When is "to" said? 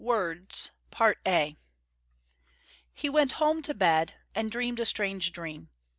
3.61-3.75